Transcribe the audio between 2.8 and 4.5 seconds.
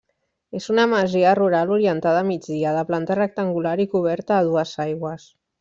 planta rectangular i coberta